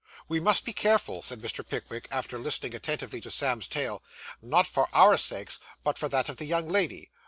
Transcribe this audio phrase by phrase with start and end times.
[0.27, 1.63] 'We must be careful,' said Mr.
[1.63, 4.01] Pickwick, after listening attentively to Sam's tale,
[4.41, 7.11] 'not for our sakes, but for that of the young lady.